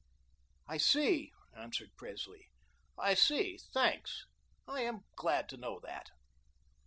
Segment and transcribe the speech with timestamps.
[0.67, 2.49] "I see," answered Presley,
[2.97, 3.59] "I see.
[3.71, 4.25] Thanks.
[4.67, 6.09] I am glad to know that."